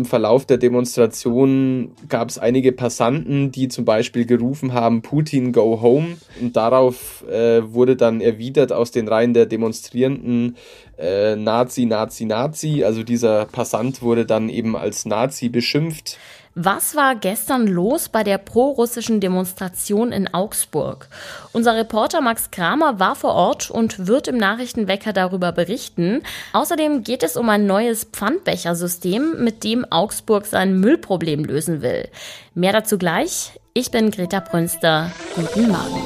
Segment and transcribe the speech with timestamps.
[0.00, 5.82] im Verlauf der Demonstration gab es einige Passanten, die zum Beispiel gerufen haben, Putin go
[5.82, 6.16] home.
[6.40, 10.56] Und darauf äh, wurde dann erwidert aus den Reihen der Demonstrierenden
[10.98, 12.82] äh, Nazi, Nazi, Nazi.
[12.82, 16.16] Also dieser Passant wurde dann eben als Nazi beschimpft.
[16.56, 21.06] Was war gestern los bei der prorussischen Demonstration in Augsburg?
[21.52, 26.22] Unser Reporter Max Kramer war vor Ort und wird im Nachrichtenwecker darüber berichten.
[26.52, 32.08] Außerdem geht es um ein neues Pfandbechersystem, mit dem Augsburg sein Müllproblem lösen will.
[32.54, 33.52] Mehr dazu gleich.
[33.72, 35.12] Ich bin Greta Brünster.
[35.36, 36.02] Guten Morgen.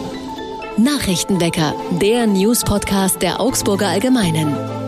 [0.77, 4.84] Nachrichtenwecker, der News-Podcast der Augsburger Allgemeinen.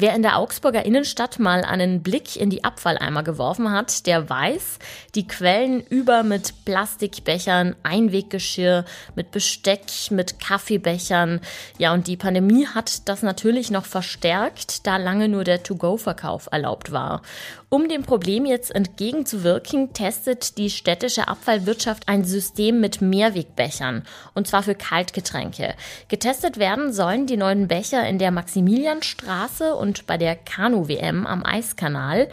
[0.00, 4.78] Wer in der Augsburger Innenstadt mal einen Blick in die Abfalleimer geworfen hat, der weiß,
[5.16, 8.84] die quellen über mit Plastikbechern, Einweggeschirr,
[9.16, 9.80] mit Besteck,
[10.10, 11.40] mit Kaffeebechern.
[11.78, 16.92] Ja, und die Pandemie hat das natürlich noch verstärkt, da lange nur der To-Go-Verkauf erlaubt
[16.92, 17.22] war.
[17.70, 24.62] Um dem Problem jetzt entgegenzuwirken, testet die städtische Abfallwirtschaft ein System mit Mehrwegbechern, und zwar
[24.62, 25.74] für Kaltgetränke.
[26.08, 32.28] Getestet werden sollen die neuen Becher in der Maximilianstraße und bei der Kanu-WM am Eiskanal.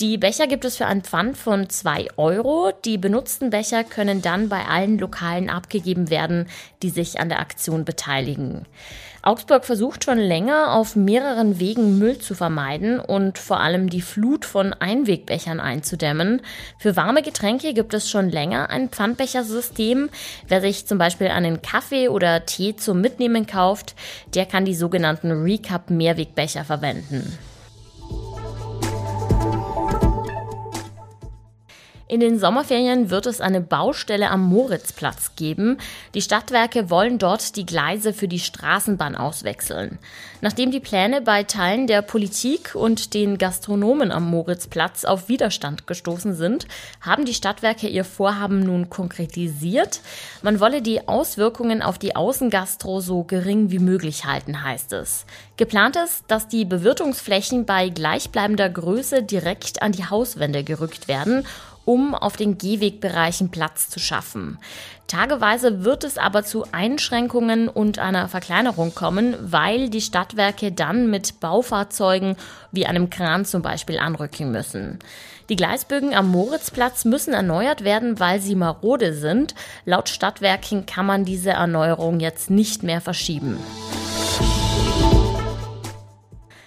[0.00, 2.72] Die Becher gibt es für einen Pfand von zwei Euro.
[2.84, 6.48] Die benutzten Becher können dann bei allen Lokalen abgegeben werden,
[6.82, 8.66] die sich an der Aktion beteiligen.
[9.24, 14.44] Augsburg versucht schon länger auf mehreren Wegen Müll zu vermeiden und vor allem die Flut
[14.44, 16.42] von Einwegbechern einzudämmen.
[16.78, 20.10] Für warme Getränke gibt es schon länger ein Pfandbechersystem.
[20.46, 23.94] Wer sich zum Beispiel einen Kaffee oder Tee zum Mitnehmen kauft,
[24.34, 27.38] der kann die sogenannten Recap Mehrwegbecher verwenden.
[32.06, 35.78] In den Sommerferien wird es eine Baustelle am Moritzplatz geben.
[36.12, 39.98] Die Stadtwerke wollen dort die Gleise für die Straßenbahn auswechseln.
[40.42, 46.34] Nachdem die Pläne bei Teilen der Politik und den Gastronomen am Moritzplatz auf Widerstand gestoßen
[46.34, 46.66] sind,
[47.00, 50.02] haben die Stadtwerke ihr Vorhaben nun konkretisiert.
[50.42, 55.24] Man wolle die Auswirkungen auf die Außengastro so gering wie möglich halten, heißt es.
[55.56, 61.46] Geplant ist, dass die Bewirtungsflächen bei gleichbleibender Größe direkt an die Hauswände gerückt werden
[61.84, 64.58] um auf den Gehwegbereichen Platz zu schaffen.
[65.06, 71.40] Tageweise wird es aber zu Einschränkungen und einer Verkleinerung kommen, weil die Stadtwerke dann mit
[71.40, 72.36] Baufahrzeugen
[72.72, 74.98] wie einem Kran zum Beispiel anrücken müssen.
[75.50, 79.54] Die Gleisbögen am Moritzplatz müssen erneuert werden, weil sie marode sind.
[79.84, 83.58] Laut Stadtwerken kann man diese Erneuerung jetzt nicht mehr verschieben.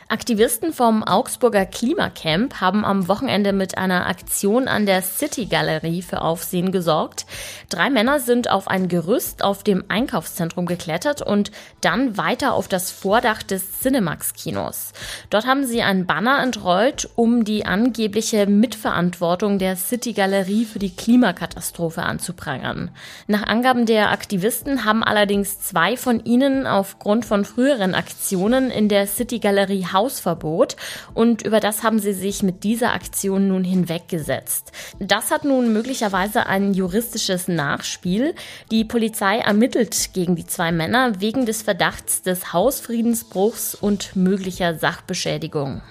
[0.09, 6.21] Aktivisten vom Augsburger Klimacamp haben am Wochenende mit einer Aktion an der City Galerie für
[6.21, 7.25] Aufsehen gesorgt.
[7.67, 11.51] Drei Männer sind auf ein Gerüst auf dem Einkaufszentrum geklettert und
[11.81, 14.93] dann weiter auf das Vordach des Cinemax Kinos.
[15.29, 20.95] Dort haben sie ein Banner entrollt, um die angebliche Mitverantwortung der City Galerie für die
[20.95, 22.91] Klimakatastrophe anzuprangern.
[23.27, 29.05] Nach Angaben der Aktivisten haben allerdings zwei von ihnen aufgrund von früheren Aktionen in der
[29.05, 30.75] City Galerie Hausverbot
[31.15, 34.71] und über das haben sie sich mit dieser Aktion nun hinweggesetzt.
[34.99, 38.35] Das hat nun möglicherweise ein juristisches Nachspiel.
[38.69, 45.81] Die Polizei ermittelt gegen die zwei Männer wegen des Verdachts des Hausfriedensbruchs und möglicher Sachbeschädigung.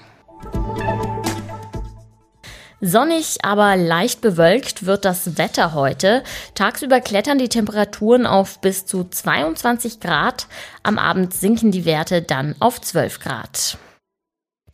[2.82, 6.22] Sonnig, aber leicht bewölkt wird das Wetter heute.
[6.54, 10.46] Tagsüber klettern die Temperaturen auf bis zu 22 Grad.
[10.82, 13.78] Am Abend sinken die Werte dann auf 12 Grad.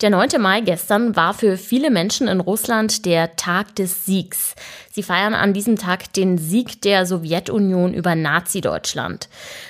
[0.02, 0.30] Der 9.
[0.40, 4.56] Mai gestern war für viele Menschen in Russland der Tag des Siegs.
[4.90, 9.28] Sie feiern an diesem Tag den Sieg der Sowjetunion über Nazi-Deutschland.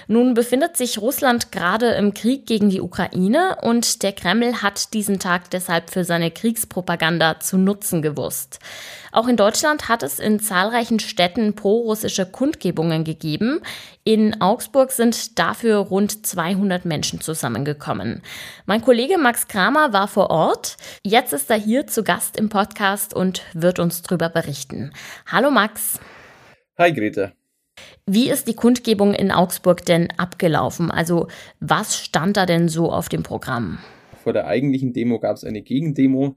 [0.09, 5.19] Nun befindet sich Russland gerade im Krieg gegen die Ukraine und der Kreml hat diesen
[5.19, 8.59] Tag deshalb für seine Kriegspropaganda zu nutzen gewusst.
[9.13, 13.61] Auch in Deutschland hat es in zahlreichen Städten pro-russische Kundgebungen gegeben.
[14.05, 18.23] In Augsburg sind dafür rund 200 Menschen zusammengekommen.
[18.65, 20.77] Mein Kollege Max Kramer war vor Ort.
[21.05, 24.93] Jetzt ist er hier zu Gast im Podcast und wird uns darüber berichten.
[25.27, 25.99] Hallo Max.
[26.79, 27.33] Hi Greta.
[28.07, 30.91] Wie ist die Kundgebung in Augsburg denn abgelaufen?
[30.91, 31.29] Also
[31.61, 33.79] was stand da denn so auf dem Programm?
[34.23, 36.37] Vor der eigentlichen Demo gab es eine Gegendemo.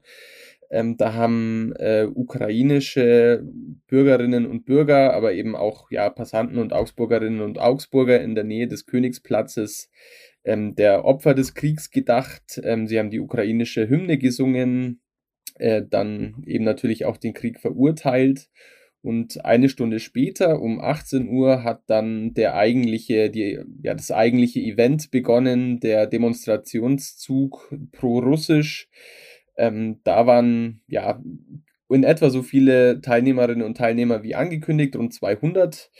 [0.70, 3.42] Ähm, da haben äh, ukrainische
[3.86, 8.66] Bürgerinnen und Bürger, aber eben auch ja, Passanten und Augsburgerinnen und Augsburger in der Nähe
[8.66, 9.90] des Königsplatzes
[10.46, 12.58] ähm, der Opfer des Kriegs gedacht.
[12.64, 15.02] Ähm, sie haben die ukrainische Hymne gesungen,
[15.56, 18.48] äh, dann eben natürlich auch den Krieg verurteilt
[19.06, 24.58] und eine Stunde später um 18 Uhr hat dann der eigentliche, die, ja, das eigentliche
[24.58, 28.88] Event begonnen, der Demonstrationszug pro-russisch.
[29.56, 31.22] Ähm, da waren ja
[31.88, 35.90] in etwa so viele Teilnehmerinnen und Teilnehmer wie angekündigt, rund 200.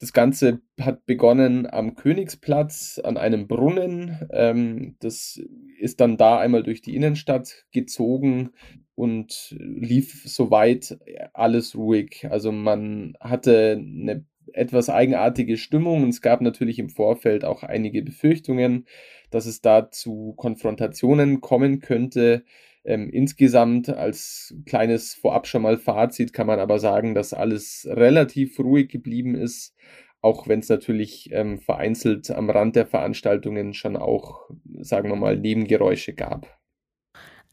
[0.00, 4.28] Das Ganze hat begonnen am Königsplatz an einem Brunnen.
[4.32, 5.40] Ähm, das
[5.78, 8.50] ist dann da einmal durch die Innenstadt gezogen
[8.94, 10.98] und lief soweit
[11.32, 12.26] alles ruhig.
[12.30, 18.02] Also man hatte eine etwas eigenartige Stimmung und es gab natürlich im Vorfeld auch einige
[18.02, 18.86] Befürchtungen,
[19.30, 22.44] dass es da zu Konfrontationen kommen könnte.
[22.86, 28.60] Ähm, insgesamt als kleines vorab schon mal Fazit kann man aber sagen, dass alles relativ
[28.60, 29.74] ruhig geblieben ist,
[30.22, 34.48] auch wenn es natürlich ähm, vereinzelt am Rand der Veranstaltungen schon auch,
[34.78, 36.46] sagen wir mal, Nebengeräusche gab.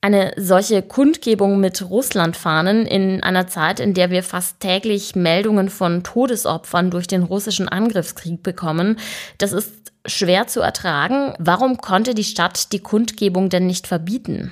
[0.01, 6.03] Eine solche Kundgebung mit Russlandfahnen in einer Zeit, in der wir fast täglich Meldungen von
[6.03, 8.99] Todesopfern durch den russischen Angriffskrieg bekommen,
[9.37, 11.33] das ist schwer zu ertragen.
[11.39, 14.51] Warum konnte die Stadt die Kundgebung denn nicht verbieten?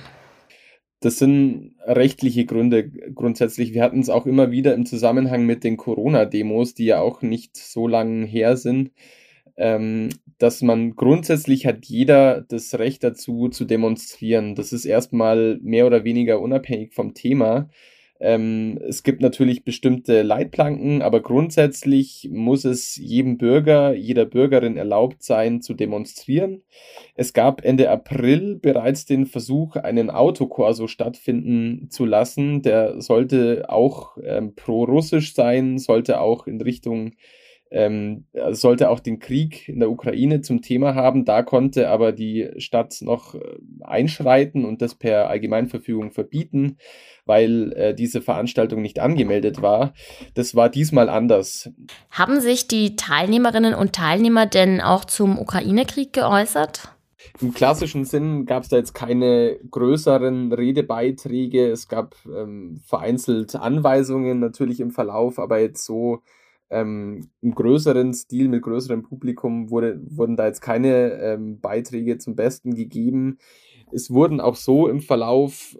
[1.02, 3.74] Das sind rechtliche Gründe grundsätzlich.
[3.74, 7.58] Wir hatten es auch immer wieder im Zusammenhang mit den Corona-Demos, die ja auch nicht
[7.58, 8.92] so lange her sind,
[9.58, 14.54] ähm, dass man grundsätzlich hat jeder das Recht dazu zu demonstrieren.
[14.56, 17.70] Das ist erstmal mehr oder weniger unabhängig vom Thema.
[18.24, 25.24] Ähm, es gibt natürlich bestimmte Leitplanken, aber grundsätzlich muss es jedem Bürger, jeder Bürgerin erlaubt
[25.24, 26.62] sein, zu demonstrieren.
[27.16, 32.62] Es gab Ende April bereits den Versuch, einen Autokorso stattfinden zu lassen.
[32.62, 37.14] Der sollte auch ähm, pro-russisch sein, sollte auch in Richtung
[37.72, 41.24] ähm, sollte auch den Krieg in der Ukraine zum Thema haben.
[41.24, 43.40] Da konnte aber die Stadt noch äh,
[43.82, 46.78] einschreiten und das per Allgemeinverfügung verbieten,
[47.26, 49.94] weil äh, diese Veranstaltung nicht angemeldet war.
[50.34, 51.70] Das war diesmal anders.
[52.10, 56.94] Haben sich die Teilnehmerinnen und Teilnehmer denn auch zum Ukraine-Krieg geäußert?
[57.40, 61.70] Im klassischen Sinn gab es da jetzt keine größeren Redebeiträge.
[61.70, 66.22] Es gab ähm, vereinzelt Anweisungen natürlich im Verlauf, aber jetzt so
[66.72, 72.36] ähm, im größeren Stil, mit größerem Publikum wurde, wurden da jetzt keine ähm, Beiträge zum
[72.36, 73.38] Besten gegeben.
[73.92, 75.78] Es wurden auch so im Verlauf,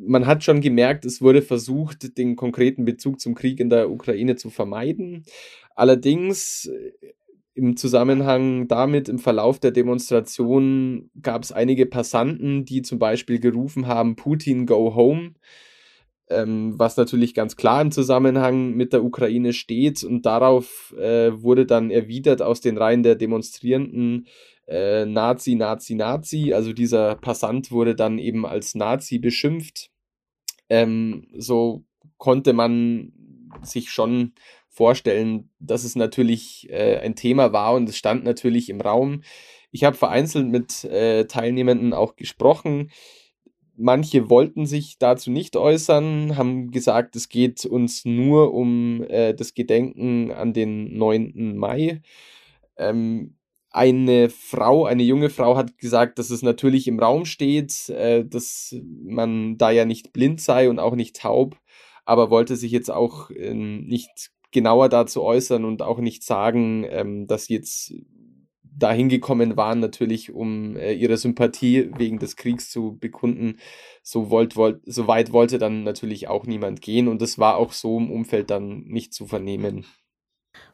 [0.00, 4.36] man hat schon gemerkt, es wurde versucht, den konkreten Bezug zum Krieg in der Ukraine
[4.36, 5.24] zu vermeiden.
[5.74, 6.92] Allerdings äh,
[7.54, 13.86] im Zusammenhang damit, im Verlauf der Demonstration, gab es einige Passanten, die zum Beispiel gerufen
[13.86, 15.34] haben, Putin, go home
[16.30, 20.04] ähm, was natürlich ganz klar im Zusammenhang mit der Ukraine steht.
[20.04, 24.26] Und darauf äh, wurde dann erwidert aus den Reihen der Demonstrierenden
[24.66, 26.52] äh, Nazi, Nazi, Nazi.
[26.52, 29.90] Also dieser Passant wurde dann eben als Nazi beschimpft.
[30.68, 31.84] Ähm, so
[32.18, 33.12] konnte man
[33.62, 34.34] sich schon
[34.68, 39.22] vorstellen, dass es natürlich äh, ein Thema war und es stand natürlich im Raum.
[39.70, 42.90] Ich habe vereinzelt mit äh, Teilnehmenden auch gesprochen.
[43.80, 49.54] Manche wollten sich dazu nicht äußern, haben gesagt, es geht uns nur um äh, das
[49.54, 51.56] Gedenken an den 9.
[51.56, 52.02] Mai.
[52.76, 53.36] Ähm,
[53.70, 58.74] eine Frau, eine junge Frau hat gesagt, dass es natürlich im Raum steht, äh, dass
[59.04, 61.56] man da ja nicht blind sei und auch nicht taub,
[62.04, 67.28] aber wollte sich jetzt auch äh, nicht genauer dazu äußern und auch nicht sagen, ähm,
[67.28, 67.94] dass jetzt
[68.78, 73.58] dahin gekommen waren, natürlich um äh, ihre Sympathie wegen des Kriegs zu bekunden.
[74.02, 77.72] So, wollt, wollt, so weit wollte dann natürlich auch niemand gehen und das war auch
[77.72, 79.84] so im Umfeld dann nicht zu vernehmen.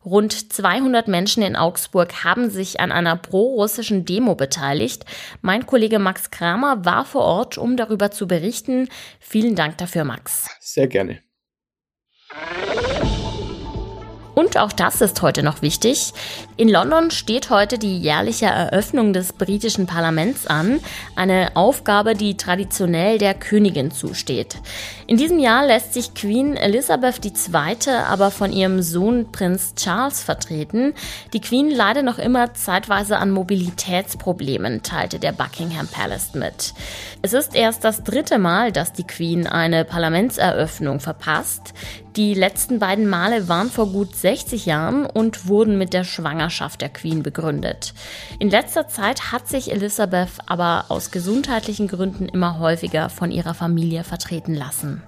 [0.04, 5.04] Rund 200 Menschen in Augsburg haben sich an einer pro-russischen Demo beteiligt.
[5.40, 8.88] Mein Kollege Max Kramer war vor Ort, um darüber zu berichten.
[9.18, 10.48] Vielen Dank dafür, Max.
[10.60, 11.20] Sehr gerne.
[14.34, 16.12] Und auch das ist heute noch wichtig.
[16.56, 20.80] In London steht heute die jährliche Eröffnung des britischen Parlaments an,
[21.14, 24.56] eine Aufgabe, die traditionell der Königin zusteht.
[25.06, 27.92] In diesem Jahr lässt sich Queen Elizabeth II.
[28.08, 30.94] aber von ihrem Sohn Prinz Charles vertreten.
[31.32, 36.74] Die Queen leidet noch immer zeitweise an Mobilitätsproblemen, teilte der Buckingham Palace mit.
[37.24, 41.72] Es ist erst das dritte Mal, dass die Queen eine Parlamentseröffnung verpasst.
[42.16, 46.90] Die letzten beiden Male waren vor gut 60 Jahren und wurden mit der Schwangerschaft der
[46.90, 47.94] Queen begründet.
[48.40, 54.04] In letzter Zeit hat sich Elizabeth aber aus gesundheitlichen Gründen immer häufiger von ihrer Familie
[54.04, 55.02] vertreten lassen.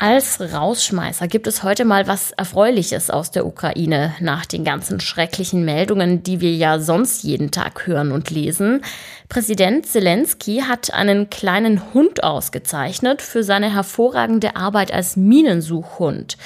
[0.00, 5.64] Als Rausschmeißer gibt es heute mal was Erfreuliches aus der Ukraine nach den ganzen schrecklichen
[5.64, 8.82] Meldungen, die wir ja sonst jeden Tag hören und lesen.
[9.28, 16.38] Präsident Zelensky hat einen kleinen Hund ausgezeichnet für seine hervorragende Arbeit als Minensuchhund.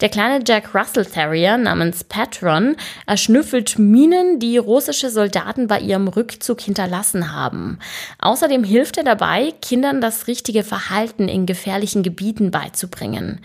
[0.00, 6.62] Der kleine Jack Russell Terrier namens Patron erschnüffelt Minen, die russische Soldaten bei ihrem Rückzug
[6.62, 7.78] hinterlassen haben.
[8.20, 13.40] Außerdem hilft er dabei, Kindern das richtige Verhalten in gefährlichen Gebieten beizubringen.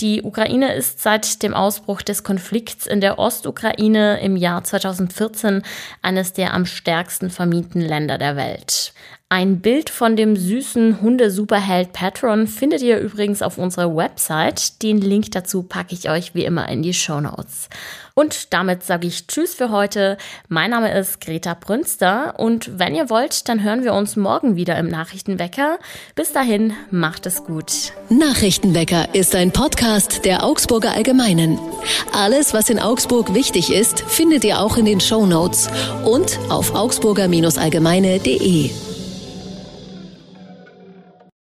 [0.00, 5.62] Die Ukraine ist seit dem Ausbruch des Konflikts in der Ostukraine im Jahr 2014
[6.00, 8.92] eines der am stärksten vermieten Länder der Welt.
[9.30, 14.82] Ein Bild von dem süßen Hundesuperheld Patron findet ihr übrigens auf unserer Website.
[14.82, 17.68] Den Link dazu packe ich euch wie immer in die Show Notes.
[18.14, 20.16] Und damit sage ich Tschüss für heute.
[20.48, 24.78] Mein Name ist Greta Brünster und wenn ihr wollt, dann hören wir uns morgen wieder
[24.78, 25.78] im Nachrichtenwecker.
[26.14, 27.92] Bis dahin, macht es gut.
[28.08, 31.58] Nachrichtenwecker ist ein Podcast der Augsburger Allgemeinen.
[32.14, 35.68] Alles, was in Augsburg wichtig ist, findet ihr auch in den Show Notes
[36.06, 38.87] und auf augsburger-allgemeine.de.